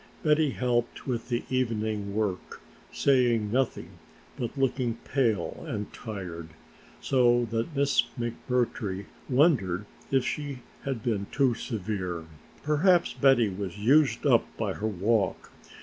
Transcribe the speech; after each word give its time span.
Betty 0.23 0.49
helped 0.49 1.05
with 1.05 1.29
the 1.29 1.43
evening 1.51 2.15
work, 2.15 2.59
saying 2.91 3.51
nothing 3.51 3.99
but 4.35 4.57
looking 4.57 4.95
pale 5.05 5.63
and 5.67 5.93
tired, 5.93 6.49
so 6.99 7.45
that 7.51 7.75
Miss 7.75 8.01
McMurtry 8.19 9.05
wondered 9.29 9.85
if 10.09 10.25
she 10.25 10.63
had 10.85 11.03
been 11.03 11.27
too 11.31 11.53
severe. 11.53 12.25
Perhaps 12.63 13.13
Betty 13.13 13.49
was 13.49 13.77
used 13.77 14.25
up 14.25 14.47
by 14.57 14.73
her 14.73 14.87
walk! 14.87 15.51